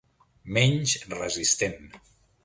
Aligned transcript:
Menys 0.55 0.97
resistent. 1.11 1.93